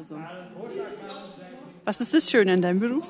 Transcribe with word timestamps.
Also. 0.00 0.16
Was 1.84 2.00
ist 2.00 2.14
das 2.14 2.30
Schöne 2.30 2.54
an 2.54 2.62
deinem 2.62 2.80
Beruf? 2.80 3.04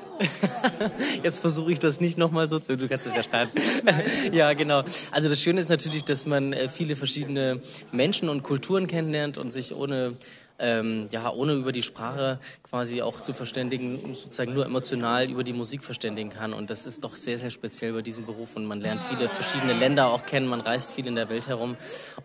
Jetzt 1.23 1.39
versuche 1.39 1.71
ich 1.71 1.79
das 1.79 2.01
nicht 2.01 2.19
nochmal 2.19 2.49
so 2.49 2.59
zu. 2.59 2.77
Du 2.77 2.89
kannst 2.89 3.07
es 3.07 3.15
ja 3.15 3.23
schreiben. 3.23 3.53
ja, 4.33 4.53
genau. 4.55 4.83
Also 5.13 5.29
das 5.29 5.41
Schöne 5.41 5.61
ist 5.61 5.69
natürlich, 5.69 6.03
dass 6.03 6.27
man 6.27 6.53
äh, 6.53 6.69
viele 6.69 6.97
verschiedene 6.97 7.61
Menschen 7.93 8.29
und 8.29 8.43
Kulturen 8.43 8.89
kennenlernt 8.89 9.39
und 9.39 9.53
sich 9.53 9.73
ohne 9.73 10.17
ähm, 10.59 11.07
ja, 11.11 11.31
ohne 11.31 11.55
über 11.55 11.73
die 11.73 11.83
Sprache 11.83 12.39
quasi 12.65 13.03
auch 13.03 13.21
zu 13.21 13.33
verständigen, 13.33 14.13
sozusagen 14.13 14.53
nur 14.53 14.67
emotional 14.67 15.31
über 15.31 15.45
die 15.45 15.55
Musik 15.55 15.85
verständigen 15.85 16.31
kann. 16.31 16.53
Und 16.53 16.71
das 16.71 16.87
ist 16.87 17.05
doch 17.05 17.17
sehr, 17.17 17.39
sehr 17.39 17.51
speziell 17.51 17.93
bei 17.93 18.03
diesem 18.03 18.27
Beruf. 18.27 18.57
Und 18.57 18.67
man 18.67 18.81
lernt 18.81 19.01
viele 19.01 19.29
verschiedene 19.29 19.73
Länder 19.75 20.09
auch 20.11 20.27
kennen, 20.27 20.49
man 20.49 20.61
reist 20.61 20.91
viel 20.91 21.07
in 21.07 21.15
der 21.15 21.29
Welt 21.29 21.47
herum. 21.47 21.77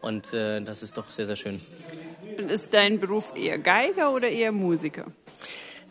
Und 0.01 0.33
äh, 0.33 0.61
das 0.61 0.81
ist 0.83 0.97
doch 0.97 1.09
sehr, 1.09 1.27
sehr 1.27 1.37
schön. 1.37 1.61
Ist 2.49 2.73
dein 2.73 2.99
Beruf 2.99 3.33
eher 3.35 3.57
Geiger 3.57 4.13
oder 4.13 4.27
eher 4.27 4.51
Musiker? 4.51 5.05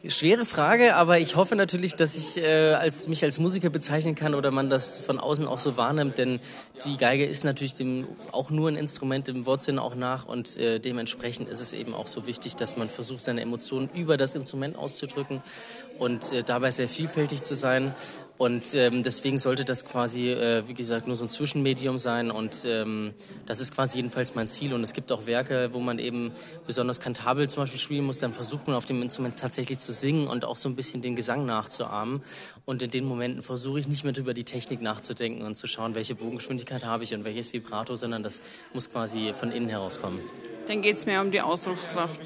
Schwere 0.06 0.45
Frage, 0.45 0.97
aber 0.97 1.19
ich 1.19 1.34
hoffe 1.34 1.56
natürlich, 1.56 1.97
dass 1.97 2.14
ich 2.14 2.37
äh, 2.37 2.74
als, 2.74 3.09
mich 3.09 3.24
als 3.24 3.38
Musiker 3.38 3.70
bezeichnen 3.70 4.14
kann 4.14 4.34
oder 4.34 4.50
man 4.50 4.69
das 4.69 5.00
von 5.00 5.19
außen 5.19 5.47
auch 5.47 5.59
so 5.59 5.78
wahrnimmt, 5.78 6.19
denn 6.19 6.41
die 6.84 6.98
Geige 6.98 7.24
ist 7.24 7.42
natürlich 7.42 7.73
dem, 7.73 8.06
auch 8.30 8.50
nur 8.50 8.69
ein 8.69 8.77
Instrument 8.77 9.30
im 9.30 9.47
Wortsinn 9.47 9.78
auch 9.78 9.95
nach 9.95 10.27
und 10.27 10.59
äh, 10.59 10.78
dementsprechend 10.78 11.48
ist 11.48 11.62
es 11.62 11.73
eben 11.73 11.95
auch 11.95 12.06
so 12.06 12.27
wichtig, 12.27 12.55
dass 12.55 12.77
man 12.77 12.91
versucht, 12.91 13.22
seine 13.22 13.41
Emotionen 13.41 13.88
über 13.95 14.19
das 14.19 14.34
Instrument 14.34 14.77
auszudrücken 14.77 15.41
und 15.98 16.33
äh, 16.33 16.42
dabei 16.42 16.70
sehr 16.70 16.91
vielfältig 16.91 17.42
zu 17.42 17.56
sein 17.56 17.95
und 18.36 18.74
ähm, 18.74 19.04
deswegen 19.04 19.38
sollte 19.38 19.64
das 19.64 19.84
quasi, 19.84 20.30
äh, 20.30 20.66
wie 20.66 20.74
gesagt, 20.74 21.06
nur 21.06 21.14
so 21.16 21.24
ein 21.24 21.28
Zwischenmedium 21.28 22.00
sein. 22.00 22.32
Und 22.32 22.64
ähm, 22.66 23.14
das 23.46 23.60
ist 23.60 23.72
quasi 23.72 23.98
jedenfalls 23.98 24.34
mein 24.34 24.48
Ziel. 24.48 24.74
Und 24.74 24.82
es 24.82 24.92
gibt 24.92 25.12
auch 25.12 25.26
Werke, 25.26 25.70
wo 25.72 25.78
man 25.78 26.00
eben 26.00 26.32
besonders 26.66 26.98
kantabel 26.98 27.48
zum 27.48 27.62
Beispiel 27.62 27.78
spielen 27.78 28.04
muss. 28.04 28.18
Dann 28.18 28.34
versucht 28.34 28.66
man 28.66 28.74
auf 28.74 28.86
dem 28.86 29.02
Instrument 29.02 29.38
tatsächlich 29.38 29.78
zu 29.78 29.92
singen 29.92 30.26
und 30.26 30.44
auch 30.44 30.56
so 30.56 30.68
ein 30.68 30.74
bisschen 30.74 31.00
den 31.00 31.14
Gesang 31.14 31.46
nachzuahmen. 31.46 32.22
Und 32.64 32.82
in 32.82 32.91
den 32.91 33.04
Momenten 33.04 33.42
versuche 33.42 33.78
ich 33.78 33.86
nicht 33.86 34.02
mehr 34.02 34.16
über 34.16 34.34
die 34.34 34.44
Technik 34.44 34.82
nachzudenken 34.82 35.42
und 35.42 35.54
zu 35.54 35.69
schauen, 35.69 35.94
welche 35.94 36.16
Bogengeschwindigkeit 36.16 36.84
habe 36.84 37.04
ich 37.04 37.14
und 37.14 37.22
welches 37.22 37.52
Vibrato, 37.52 37.94
sondern 37.94 38.24
das 38.24 38.42
muss 38.72 38.91
quasi 38.91 39.32
von 39.34 39.52
innen 39.52 39.69
herauskommen. 39.69 40.20
Dann 40.66 40.82
geht 40.82 40.96
es 40.96 41.06
mehr 41.06 41.20
um 41.20 41.30
die 41.30 41.41
Ausdruckskraft. 41.41 42.20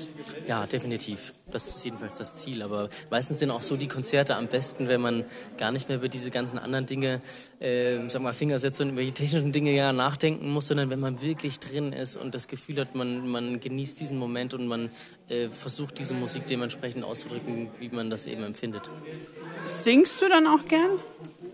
Ja, 0.47 0.65
definitiv. 0.67 1.35
Das 1.51 1.69
ist 1.69 1.85
jedenfalls 1.85 2.19
das 2.19 2.35
Ziel. 2.35 2.63
Aber 2.63 2.89
meistens 3.11 3.39
sind 3.39 3.51
auch 3.51 3.63
so 3.63 3.77
die 3.77 3.89
Konzerte 3.89 4.37
am 4.37 4.49
besten, 4.49 4.89
wenn 4.89 5.01
man 5.01 5.25
gar 5.57 5.73
nicht 5.73 5.89
mehr 5.89 5.99
über 5.99 6.09
diese 6.09 6.31
ganzen 6.31 6.59
anderen 6.59 6.87
Dinge, 6.87 7.21
äh, 7.61 8.09
sag 8.09 8.23
mal, 8.23 8.35
Fingersätze 8.35 8.83
und 8.85 8.97
welche 8.97 9.13
technischen 9.13 9.53
Dinge 9.53 9.75
ja 9.75 9.93
nachdenken 9.93 10.51
muss, 10.51 10.67
sondern 10.67 10.91
wenn 10.91 11.01
man 11.01 11.23
wirklich 11.23 11.59
drin 11.61 11.93
ist 11.93 12.17
und 12.17 12.35
das 12.35 12.49
Gefühl 12.49 12.81
hat, 12.81 12.95
man, 12.95 13.29
man 13.29 13.61
genießt 13.61 13.99
diesen 14.01 14.19
Moment 14.19 14.55
und 14.55 14.67
man 14.67 14.91
äh, 15.29 15.49
versucht, 15.49 15.99
diese 15.99 16.15
Musik 16.15 16.47
dementsprechend 16.47 17.05
auszudrücken, 17.05 17.69
wie 17.79 17.89
man 17.91 18.11
das 18.11 18.27
eben 18.27 18.45
empfindet. 18.45 18.83
Singst 19.65 20.23
du 20.23 20.29
dann 20.29 20.47
auch 20.47 20.65
gern? 20.67 20.91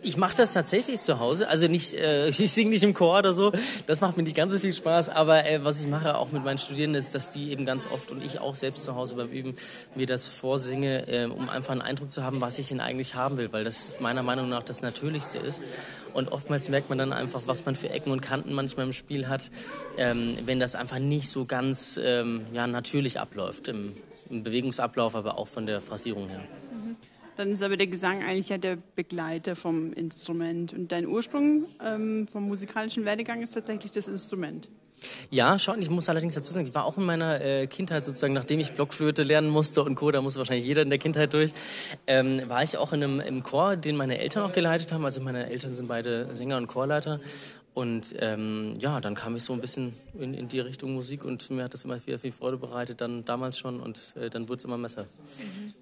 Ich 0.02 0.16
mache 0.16 0.36
das 0.36 0.52
tatsächlich 0.52 1.00
zu 1.00 1.18
Hause. 1.18 1.48
Also 1.48 1.66
nicht, 1.66 1.94
äh, 1.94 2.28
ich 2.28 2.52
singe 2.52 2.70
nicht 2.70 2.84
im 2.84 2.94
Chor 2.94 3.18
oder 3.18 3.32
so. 3.32 3.52
Das 3.86 4.00
macht 4.00 4.16
mir 4.16 4.22
nicht 4.22 4.36
ganz 4.36 4.52
so 4.52 4.58
viel 4.58 4.74
Spaß. 4.74 5.08
Aber 5.08 5.46
äh, 5.46 5.64
was 5.64 5.80
ich 5.80 5.88
mache 5.88 6.16
auch 6.16 6.30
mit 6.30 6.44
meinen 6.44 6.58
Studierenden 6.58 7.00
ist, 7.00 7.14
dass 7.14 7.30
die 7.30 7.50
eben 7.50 7.64
ganz 7.64 7.86
oft 7.86 8.10
und 8.10 8.22
ich 8.22 8.38
auch 8.38 8.54
selbst 8.54 8.84
zu 8.84 8.94
Hause 8.94 9.16
beim 9.16 9.30
Üben 9.30 9.54
mir 9.94 10.06
das 10.06 10.28
vorsinge, 10.28 11.08
äh, 11.08 11.26
um 11.26 11.48
einfach 11.48 11.72
einen 11.72 11.82
Eindruck 11.82 12.10
zu 12.10 12.22
haben, 12.22 12.40
was 12.40 12.58
ich 12.58 12.68
denn 12.68 12.80
eigentlich 12.80 13.14
haben 13.14 13.36
will, 13.36 13.52
weil 13.52 13.64
das 13.64 14.00
meiner 14.00 14.22
Meinung 14.22 14.48
nach 14.48 14.62
das 14.62 14.82
Natürlichste 14.82 15.38
ist. 15.38 15.62
Und 16.12 16.30
oftmals 16.30 16.68
merkt 16.68 16.88
man 16.88 16.98
dann 16.98 17.12
einfach, 17.12 17.42
was 17.46 17.64
man 17.64 17.76
für 17.76 17.90
Ecken 17.90 18.12
und 18.12 18.20
Kanten 18.20 18.52
manchmal 18.52 18.86
im 18.86 18.92
Spiel 18.92 19.28
hat, 19.28 19.50
ähm, 19.98 20.36
wenn 20.44 20.60
das 20.60 20.74
einfach 20.74 20.98
nicht 20.98 21.28
so 21.28 21.44
ganz 21.44 22.00
ähm, 22.02 22.46
ja, 22.52 22.66
natürlich 22.66 23.18
abläuft 23.18 23.68
im, 23.68 23.92
im 24.30 24.42
Bewegungsablauf, 24.42 25.14
aber 25.14 25.38
auch 25.38 25.48
von 25.48 25.66
der 25.66 25.80
Phrasierung 25.80 26.28
her. 26.28 26.44
Dann 27.36 27.50
ist 27.50 27.62
aber 27.62 27.76
der 27.76 27.88
Gesang 27.88 28.22
eigentlich 28.22 28.50
ja 28.50 28.58
der 28.58 28.76
Begleiter 28.94 29.56
vom 29.56 29.92
Instrument. 29.92 30.72
Und 30.72 30.92
dein 30.92 31.06
Ursprung 31.06 31.64
ähm, 31.84 32.28
vom 32.28 32.46
musikalischen 32.46 33.04
Werdegang 33.04 33.42
ist 33.42 33.54
tatsächlich 33.54 33.90
das 33.90 34.06
Instrument. 34.06 34.68
Ja, 35.30 35.58
schon. 35.58 35.80
Ich 35.80 35.90
muss 35.90 36.08
allerdings 36.08 36.34
dazu 36.34 36.52
sagen, 36.52 36.66
ich 36.66 36.74
war 36.74 36.84
auch 36.84 36.96
in 36.96 37.04
meiner 37.04 37.40
äh, 37.40 37.66
Kindheit 37.66 38.04
sozusagen, 38.04 38.34
nachdem 38.34 38.60
ich 38.60 38.72
Blockflöte 38.72 39.22
lernen 39.22 39.48
musste 39.48 39.82
und 39.82 39.94
Co., 39.94 40.10
da 40.10 40.20
musste 40.20 40.38
wahrscheinlich 40.38 40.66
jeder 40.66 40.82
in 40.82 40.90
der 40.90 40.98
Kindheit 40.98 41.32
durch, 41.32 41.52
ähm, 42.06 42.42
war 42.48 42.62
ich 42.62 42.76
auch 42.76 42.92
in 42.92 43.02
einem 43.02 43.20
im 43.20 43.42
Chor, 43.42 43.76
den 43.76 43.96
meine 43.96 44.18
Eltern 44.18 44.42
auch 44.42 44.52
geleitet 44.52 44.92
haben. 44.92 45.04
Also 45.04 45.20
meine 45.20 45.50
Eltern 45.50 45.74
sind 45.74 45.88
beide 45.88 46.32
Sänger 46.34 46.56
und 46.56 46.66
Chorleiter. 46.66 47.20
Und 47.74 48.14
ähm, 48.20 48.76
ja, 48.78 49.00
dann 49.00 49.16
kam 49.16 49.34
ich 49.34 49.42
so 49.42 49.52
ein 49.52 49.60
bisschen 49.60 49.94
in, 50.18 50.32
in, 50.32 50.46
die 50.46 50.60
Richtung 50.60 50.94
Musik 50.94 51.24
und 51.24 51.50
mir 51.50 51.64
hat 51.64 51.74
das 51.74 51.84
immer 51.84 51.98
viel, 51.98 52.18
viel 52.18 52.30
Freude 52.30 52.56
bereitet, 52.56 53.00
dann 53.00 53.24
damals 53.24 53.58
schon 53.58 53.80
und 53.80 54.14
äh, 54.16 54.30
dann 54.30 54.48
wurde 54.48 54.58
es 54.58 54.64
immer 54.64 54.78
besser. 54.78 55.06
Mhm. 55.38 55.74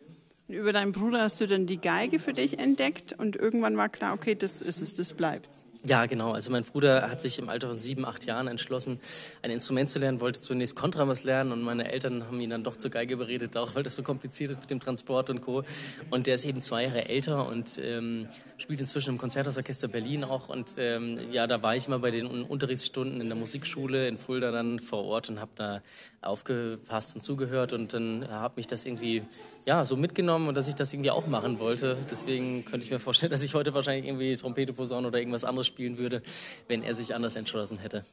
Über 0.48 0.72
deinen 0.72 0.92
Bruder 0.92 1.20
hast 1.20 1.40
du 1.40 1.46
dann 1.46 1.66
die 1.66 1.78
Geige 1.78 2.18
für 2.18 2.32
dich 2.32 2.58
entdeckt 2.58 3.14
und 3.18 3.36
irgendwann 3.36 3.76
war 3.76 3.90
klar, 3.90 4.14
okay, 4.14 4.34
das 4.34 4.62
ist 4.62 4.80
es, 4.80 4.94
das 4.94 5.12
bleibt. 5.12 5.48
Ja, 5.84 6.06
genau. 6.06 6.30
Also 6.30 6.52
mein 6.52 6.62
Bruder 6.62 7.10
hat 7.10 7.20
sich 7.20 7.40
im 7.40 7.48
Alter 7.48 7.68
von 7.68 7.80
sieben, 7.80 8.04
acht 8.04 8.24
Jahren 8.24 8.46
entschlossen, 8.46 9.00
ein 9.42 9.50
Instrument 9.50 9.90
zu 9.90 9.98
lernen, 9.98 10.20
wollte 10.20 10.40
zunächst 10.40 10.76
Kontrabass 10.76 11.24
lernen 11.24 11.50
und 11.50 11.60
meine 11.60 11.90
Eltern 11.90 12.24
haben 12.24 12.38
ihn 12.40 12.50
dann 12.50 12.62
doch 12.62 12.76
zur 12.76 12.92
Geige 12.92 13.16
beredet, 13.16 13.56
auch 13.56 13.74
weil 13.74 13.82
das 13.82 13.96
so 13.96 14.04
kompliziert 14.04 14.52
ist 14.52 14.60
mit 14.60 14.70
dem 14.70 14.78
Transport 14.78 15.28
und 15.28 15.40
Co. 15.40 15.64
Und 16.10 16.28
der 16.28 16.36
ist 16.36 16.44
eben 16.44 16.62
zwei 16.62 16.84
Jahre 16.84 17.08
älter 17.08 17.48
und 17.48 17.80
ähm, 17.82 18.28
spielt 18.58 18.78
inzwischen 18.78 19.10
im 19.10 19.18
Konzerthausorchester 19.18 19.88
Berlin 19.88 20.22
auch. 20.22 20.48
Und 20.48 20.70
ähm, 20.78 21.18
ja, 21.32 21.48
da 21.48 21.60
war 21.64 21.74
ich 21.74 21.88
immer 21.88 21.98
bei 21.98 22.12
den 22.12 22.26
Unterrichtsstunden 22.26 23.20
in 23.20 23.26
der 23.26 23.36
Musikschule 23.36 24.06
in 24.06 24.18
Fulda 24.18 24.52
dann 24.52 24.78
vor 24.78 25.04
Ort 25.04 25.30
und 25.30 25.40
habe 25.40 25.50
da 25.56 25.82
aufgepasst 26.20 27.16
und 27.16 27.22
zugehört 27.22 27.72
und 27.72 27.92
dann 27.92 28.28
habe 28.30 28.54
mich 28.56 28.68
das 28.68 28.86
irgendwie 28.86 29.24
ja, 29.64 29.84
so 29.84 29.96
mitgenommen 29.96 30.48
und 30.48 30.56
dass 30.56 30.68
ich 30.68 30.74
das 30.74 30.92
irgendwie 30.92 31.10
auch 31.10 31.26
machen 31.26 31.58
wollte. 31.58 31.96
Deswegen 32.10 32.64
könnte 32.64 32.84
ich 32.84 32.90
mir 32.90 32.98
vorstellen, 32.98 33.30
dass 33.30 33.42
ich 33.42 33.54
heute 33.54 33.74
wahrscheinlich 33.74 34.06
irgendwie 34.06 34.34
Trompete, 34.36 34.72
Posaune 34.72 35.08
oder 35.08 35.18
irgendwas 35.18 35.44
anderes 35.44 35.66
spielen 35.66 35.98
würde, 35.98 36.22
wenn 36.68 36.82
er 36.82 36.94
sich 36.94 37.14
anders 37.14 37.36
entschlossen 37.36 37.78
hätte. 37.78 38.04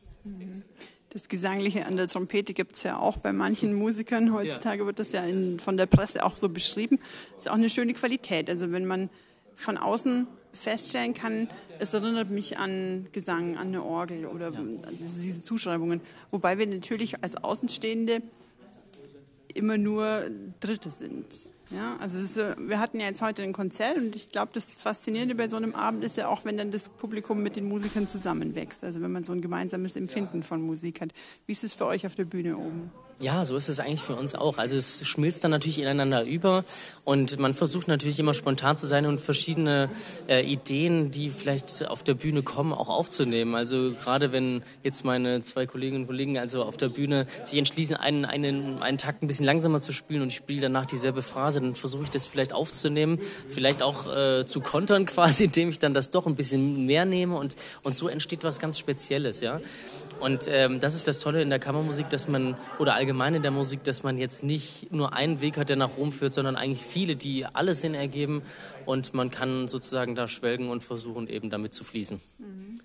Das 1.09 1.27
Gesangliche 1.27 1.87
an 1.87 1.97
der 1.97 2.07
Trompete 2.07 2.53
gibt 2.53 2.75
es 2.75 2.83
ja 2.83 2.97
auch 2.97 3.17
bei 3.17 3.33
manchen 3.33 3.73
Musikern. 3.79 4.33
Heutzutage 4.33 4.81
ja. 4.81 4.85
wird 4.85 4.99
das 4.99 5.11
ja 5.11 5.23
in, 5.23 5.59
von 5.59 5.75
der 5.75 5.87
Presse 5.87 6.23
auch 6.23 6.37
so 6.37 6.49
beschrieben. 6.49 6.99
Das 7.35 7.45
ist 7.45 7.49
auch 7.49 7.55
eine 7.55 7.69
schöne 7.69 7.93
Qualität. 7.93 8.49
Also 8.49 8.71
wenn 8.71 8.85
man 8.85 9.09
von 9.55 9.77
außen 9.77 10.27
feststellen 10.53 11.13
kann, 11.13 11.47
es 11.79 11.93
erinnert 11.93 12.29
mich 12.29 12.57
an 12.57 13.07
Gesang, 13.11 13.57
an 13.57 13.67
eine 13.67 13.83
Orgel 13.83 14.25
oder 14.25 14.51
ja. 14.51 14.59
diese 15.15 15.41
Zuschreibungen. 15.41 16.01
Wobei 16.31 16.57
wir 16.57 16.67
natürlich 16.67 17.23
als 17.23 17.35
Außenstehende 17.35 18.21
immer 19.53 19.77
nur 19.77 20.29
Dritte 20.59 20.91
sind. 20.91 21.27
Ja, 21.71 21.97
also 21.99 22.17
ist, 22.17 22.37
wir 22.37 22.79
hatten 22.79 22.99
ja 22.99 23.05
jetzt 23.05 23.21
heute 23.21 23.43
ein 23.43 23.53
Konzert 23.53 23.97
und 23.97 24.15
ich 24.15 24.29
glaube, 24.29 24.51
das 24.53 24.75
Faszinierende 24.75 25.35
bei 25.35 25.47
so 25.47 25.55
einem 25.55 25.75
Abend 25.75 26.03
ist 26.03 26.17
ja 26.17 26.27
auch, 26.27 26.43
wenn 26.43 26.57
dann 26.57 26.71
das 26.71 26.89
Publikum 26.89 27.43
mit 27.43 27.55
den 27.55 27.65
Musikern 27.67 28.07
zusammenwächst. 28.07 28.83
Also 28.83 29.01
wenn 29.01 29.11
man 29.11 29.23
so 29.23 29.33
ein 29.33 29.41
gemeinsames 29.41 29.95
Empfinden 29.95 30.41
von 30.41 30.61
Musik 30.61 31.01
hat. 31.01 31.13
Wie 31.45 31.51
ist 31.51 31.63
es 31.63 31.75
für 31.75 31.85
euch 31.85 32.07
auf 32.07 32.15
der 32.15 32.25
Bühne 32.25 32.57
oben? 32.57 32.91
Ja, 33.21 33.43
so 33.43 33.57
ist 33.57 33.67
es 33.67 33.81
eigentlich 33.81 34.01
für 34.01 34.15
uns 34.15 34.33
auch. 34.33 34.57
Also 34.57 34.77
es 34.77 35.05
schmilzt 35.05 35.43
dann 35.43 35.51
natürlich 35.51 35.79
ineinander 35.79 36.23
über 36.23 36.63
und 37.03 37.37
man 37.37 37.53
versucht 37.53 37.89
natürlich 37.89 38.17
immer 38.17 38.33
spontan 38.33 38.77
zu 38.77 38.87
sein 38.87 39.05
und 39.05 39.19
verschiedene 39.19 39.89
äh, 40.29 40.41
Ideen, 40.41 41.11
die 41.11 41.29
vielleicht 41.29 41.85
auf 41.85 42.01
der 42.01 42.13
Bühne 42.13 42.43
kommen, 42.43 42.71
auch 42.71 42.87
aufzunehmen. 42.87 43.55
Also 43.55 43.91
gerade 43.91 44.31
wenn 44.31 44.63
jetzt 44.83 45.03
meine 45.03 45.41
zwei 45.41 45.65
Kolleginnen 45.65 46.03
und 46.03 46.07
Kollegen 46.07 46.37
also 46.37 46.63
auf 46.63 46.77
der 46.77 46.87
Bühne 46.87 47.27
sich 47.43 47.59
entschließen, 47.59 47.97
einen, 47.97 48.23
einen, 48.23 48.81
einen 48.81 48.97
Takt 48.97 49.21
ein 49.21 49.27
bisschen 49.27 49.45
langsamer 49.45 49.81
zu 49.81 49.91
spielen 49.91 50.21
und 50.21 50.29
ich 50.29 50.37
spiele 50.37 50.61
danach 50.61 50.85
dieselbe 50.85 51.21
Phrase, 51.21 51.59
dann 51.59 51.75
versuche 51.75 52.03
ich 52.03 52.11
das 52.11 52.25
vielleicht 52.25 52.53
aufzunehmen, 52.53 53.19
vielleicht 53.49 53.83
auch 53.83 54.07
äh, 54.07 54.45
zu 54.45 54.61
kontern 54.61 55.05
quasi, 55.07 55.43
indem 55.43 55.71
ich 55.71 55.79
dann 55.79 55.93
das 55.93 56.09
doch 56.09 56.25
ein 56.25 56.35
bisschen 56.35 56.85
mehr 56.85 57.03
nehme 57.03 57.35
und, 57.35 57.57
und 57.83 57.97
so 57.97 58.07
entsteht 58.07 58.45
was 58.45 58.59
ganz 58.59 58.79
Spezielles, 58.79 59.41
ja. 59.41 59.59
Und 60.21 60.49
ähm, 60.49 60.79
das 60.79 60.95
ist 60.95 61.07
das 61.07 61.19
Tolle 61.19 61.41
in 61.41 61.49
der 61.49 61.59
Kammermusik, 61.59 62.09
dass 62.09 62.27
man, 62.27 62.55
oder 62.77 62.93
allgemein 62.93 63.08
in 63.35 63.41
der 63.41 63.51
Musik, 63.51 63.83
dass 63.83 64.03
man 64.03 64.17
jetzt 64.17 64.43
nicht 64.43 64.91
nur 64.91 65.13
einen 65.13 65.41
Weg 65.41 65.57
hat, 65.57 65.69
der 65.69 65.75
nach 65.75 65.97
Rom 65.97 66.11
führt, 66.11 66.33
sondern 66.33 66.55
eigentlich 66.55 66.83
viele, 66.83 67.15
die 67.15 67.45
alles 67.45 67.81
Sinn 67.81 67.93
ergeben 67.93 68.41
und 68.85 69.13
man 69.13 69.31
kann 69.31 69.67
sozusagen 69.67 70.15
da 70.15 70.27
schwelgen 70.27 70.69
und 70.69 70.83
versuchen 70.83 71.27
eben 71.27 71.49
damit 71.49 71.73
zu 71.73 71.83
fließen. 71.83 72.19
Mhm. 72.37 72.81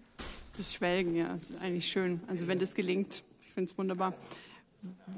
Das 0.57 0.73
Schwelgen, 0.73 1.17
ja, 1.17 1.35
ist 1.35 1.55
eigentlich 1.61 1.89
schön. 1.89 2.21
Also 2.29 2.47
wenn 2.47 2.59
das 2.61 2.75
gelingt, 2.75 3.25
ich 3.43 3.53
finde 3.53 3.71
es 3.71 3.77
wunderbar. 3.77 4.15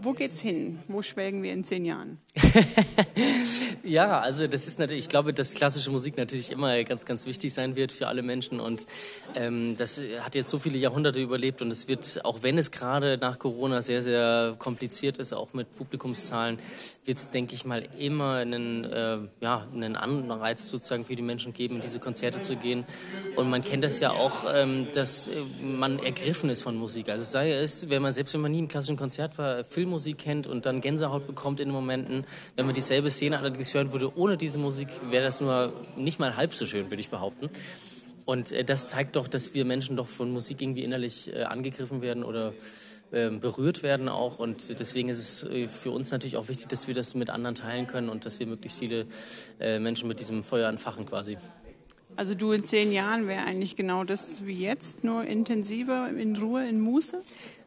Wo 0.00 0.12
geht's 0.12 0.40
hin? 0.40 0.78
Wo 0.86 1.02
schwelgen 1.02 1.42
wir 1.42 1.52
in 1.52 1.64
zehn 1.64 1.84
Jahren? 1.84 2.18
ja, 3.84 4.20
also 4.20 4.46
das 4.46 4.68
ist 4.68 4.78
natürlich, 4.78 5.04
ich 5.04 5.08
glaube, 5.08 5.32
dass 5.32 5.54
klassische 5.54 5.90
Musik 5.90 6.16
natürlich 6.16 6.52
immer 6.52 6.84
ganz, 6.84 7.04
ganz 7.04 7.26
wichtig 7.26 7.52
sein 7.52 7.74
wird 7.74 7.90
für 7.90 8.06
alle 8.06 8.22
Menschen 8.22 8.60
und 8.60 8.86
ähm, 9.34 9.74
das 9.76 10.00
hat 10.20 10.34
jetzt 10.34 10.50
so 10.50 10.58
viele 10.58 10.78
Jahrhunderte 10.78 11.20
überlebt 11.20 11.62
und 11.62 11.70
es 11.70 11.88
wird, 11.88 12.24
auch 12.24 12.42
wenn 12.42 12.58
es 12.58 12.70
gerade 12.70 13.18
nach 13.18 13.38
Corona 13.38 13.82
sehr, 13.82 14.02
sehr 14.02 14.54
kompliziert 14.58 15.18
ist, 15.18 15.32
auch 15.32 15.52
mit 15.52 15.74
Publikumszahlen, 15.76 16.58
wird 17.04 17.18
es, 17.18 17.30
denke 17.30 17.54
ich 17.54 17.64
mal, 17.64 17.88
immer 17.98 18.34
einen, 18.34 18.84
äh, 18.84 19.18
ja, 19.40 19.66
einen 19.72 19.96
Anreiz 19.96 20.68
sozusagen 20.68 21.04
für 21.04 21.16
die 21.16 21.22
Menschen 21.22 21.52
geben, 21.52 21.76
in 21.76 21.80
diese 21.80 22.00
Konzerte 22.00 22.40
zu 22.40 22.56
gehen. 22.56 22.84
Und 23.36 23.48
man 23.48 23.62
kennt 23.62 23.84
das 23.84 24.00
ja 24.00 24.10
auch, 24.10 24.44
ähm, 24.52 24.88
dass 24.94 25.30
man 25.62 25.98
ergriffen 26.00 26.50
ist 26.50 26.62
von 26.62 26.76
Musik. 26.76 27.08
Also 27.08 27.24
sei 27.24 27.52
es, 27.52 27.88
wenn 27.88 28.02
man 28.02 28.12
selbst 28.12 28.34
wenn 28.34 28.40
man 28.40 28.52
nie 28.52 28.58
im 28.58 28.68
klassischen 28.68 28.96
Konzert 28.96 29.38
war, 29.38 29.55
Filmmusik 29.64 30.18
kennt 30.18 30.46
und 30.46 30.66
dann 30.66 30.80
Gänsehaut 30.80 31.26
bekommt 31.26 31.60
in 31.60 31.68
den 31.68 31.74
Momenten. 31.74 32.24
Wenn 32.54 32.66
man 32.66 32.74
dieselbe 32.74 33.10
Szene 33.10 33.38
allerdings 33.38 33.72
hören 33.74 33.92
würde 33.92 34.16
ohne 34.16 34.36
diese 34.36 34.58
Musik, 34.58 34.88
wäre 35.10 35.24
das 35.24 35.40
nur 35.40 35.72
nicht 35.96 36.18
mal 36.18 36.36
halb 36.36 36.54
so 36.54 36.66
schön, 36.66 36.90
würde 36.90 37.00
ich 37.00 37.10
behaupten. 37.10 37.50
Und 38.26 38.52
äh, 38.52 38.64
das 38.64 38.88
zeigt 38.88 39.16
doch, 39.16 39.28
dass 39.28 39.54
wir 39.54 39.64
Menschen 39.64 39.96
doch 39.96 40.08
von 40.08 40.30
Musik 40.30 40.60
irgendwie 40.60 40.82
innerlich 40.82 41.32
äh, 41.32 41.44
angegriffen 41.44 42.02
werden 42.02 42.24
oder 42.24 42.52
ähm, 43.12 43.40
berührt 43.40 43.82
werden 43.82 44.08
auch. 44.08 44.38
Und 44.38 44.78
deswegen 44.78 45.08
ist 45.08 45.18
es 45.18 45.44
äh, 45.44 45.68
für 45.68 45.92
uns 45.92 46.10
natürlich 46.10 46.36
auch 46.36 46.48
wichtig, 46.48 46.68
dass 46.68 46.88
wir 46.88 46.94
das 46.94 47.14
mit 47.14 47.30
anderen 47.30 47.54
teilen 47.54 47.86
können 47.86 48.10
und 48.10 48.26
dass 48.26 48.40
wir 48.40 48.46
möglichst 48.46 48.78
viele 48.78 49.06
Menschen 49.58 50.08
mit 50.08 50.20
diesem 50.20 50.44
Feuer 50.44 50.68
entfachen 50.68 51.06
quasi. 51.06 51.38
Also 52.16 52.34
du 52.34 52.52
in 52.52 52.64
zehn 52.64 52.92
Jahren 52.92 53.28
wäre 53.28 53.44
eigentlich 53.44 53.76
genau 53.76 54.02
das 54.02 54.46
wie 54.46 54.54
jetzt, 54.54 55.04
nur 55.04 55.24
intensiver, 55.24 56.08
in 56.08 56.34
Ruhe, 56.36 56.66
in 56.66 56.80
Muße? 56.80 57.18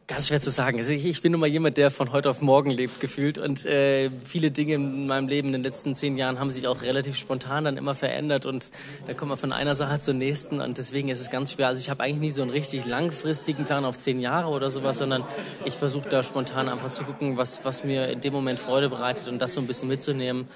Ganz 0.08 0.26
schwer 0.26 0.40
zu 0.40 0.50
sagen. 0.50 0.78
Also 0.78 0.90
ich, 0.90 1.06
ich, 1.06 1.22
bin 1.22 1.30
nun 1.30 1.40
mal 1.40 1.46
jemand, 1.46 1.76
der 1.76 1.92
von 1.92 2.10
heute 2.10 2.30
auf 2.30 2.42
morgen 2.42 2.70
lebt, 2.70 2.98
gefühlt. 2.98 3.38
Und 3.38 3.64
äh, 3.64 4.10
viele 4.24 4.50
Dinge 4.50 4.74
in 4.74 5.06
meinem 5.06 5.28
Leben 5.28 5.48
in 5.48 5.52
den 5.52 5.62
letzten 5.62 5.94
zehn 5.94 6.16
Jahren 6.16 6.40
haben 6.40 6.50
sich 6.50 6.66
auch 6.66 6.82
relativ 6.82 7.16
spontan 7.16 7.64
dann 7.64 7.76
immer 7.76 7.94
verändert. 7.94 8.44
Und 8.44 8.72
da 9.06 9.14
kommt 9.14 9.28
man 9.28 9.38
von 9.38 9.52
einer 9.52 9.76
Sache 9.76 10.00
zur 10.00 10.14
nächsten. 10.14 10.60
Und 10.60 10.78
deswegen 10.78 11.10
ist 11.10 11.20
es 11.20 11.30
ganz 11.30 11.52
schwer. 11.52 11.68
Also 11.68 11.80
ich 11.80 11.90
habe 11.90 12.02
eigentlich 12.02 12.18
nie 12.18 12.30
so 12.32 12.42
einen 12.42 12.50
richtig 12.50 12.86
langfristigen 12.86 13.66
Plan 13.66 13.84
auf 13.84 13.98
zehn 13.98 14.18
Jahre 14.18 14.48
oder 14.48 14.68
sowas, 14.72 14.98
sondern 14.98 15.22
ich 15.64 15.74
versuche 15.74 16.08
da 16.08 16.24
spontan 16.24 16.68
einfach 16.68 16.90
zu 16.90 17.04
gucken, 17.04 17.36
was, 17.36 17.64
was 17.64 17.84
mir 17.84 18.08
in 18.08 18.20
dem 18.20 18.32
Moment 18.32 18.58
Freude 18.58 18.88
bereitet 18.88 19.28
und 19.28 19.38
das 19.38 19.54
so 19.54 19.60
ein 19.60 19.68
bisschen 19.68 19.88
mitzunehmen. 19.88 20.48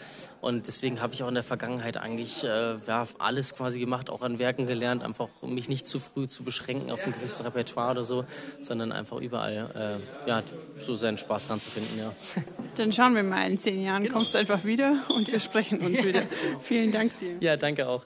Und 0.45 0.67
deswegen 0.67 1.01
habe 1.01 1.15
ich 1.15 1.23
auch 1.23 1.29
in 1.29 1.35
der 1.35 1.43
Vergangenheit 1.43 1.97
eigentlich 1.97 2.45
äh, 2.45 2.77
ja, 2.87 3.09
alles 3.19 3.57
quasi 3.57 3.81
gemacht, 3.81 4.11
auch 4.11 4.21
an 4.21 4.39
Werken 4.39 4.67
gelernt, 4.67 5.03
einfach 5.03 5.31
um 5.41 5.55
mich 5.55 5.71
nicht 5.71 5.87
zu 5.87 5.99
früh 5.99 6.29
zu 6.29 6.45
beschränken 6.45 6.91
auf 6.91 7.07
ein 7.07 7.15
gewisses 7.15 7.43
Repertoire 7.43 7.93
oder 7.93 8.05
so, 8.05 8.27
sondern 8.61 8.93
einfach 8.93 9.17
überall 9.23 9.99
äh, 10.27 10.29
ja, 10.29 10.43
so 10.81 10.97
seinen 10.97 11.17
Spaß 11.17 11.49
dran 11.49 11.61
zu 11.61 11.71
finden. 11.71 11.99
Ja. 11.99 12.13
Dann 12.77 12.93
schauen 12.93 13.15
wir 13.15 13.23
mal 13.23 13.51
in 13.51 13.57
zehn 13.57 13.83
Jahren, 13.83 14.03
genau. 14.03 14.17
kommst 14.17 14.35
du 14.35 14.39
einfach 14.39 14.65
wieder 14.65 14.99
und 15.09 15.33
wir 15.33 15.41
sprechen 15.41 15.79
uns 15.81 16.05
wieder. 16.05 16.25
Vielen 16.61 16.93
Dank 16.93 17.19
dir. 17.21 17.39
Ja, 17.41 17.57
danke 17.57 17.89
auch. 17.89 18.05